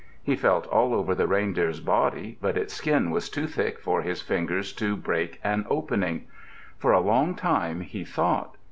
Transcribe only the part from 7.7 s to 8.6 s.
he thought.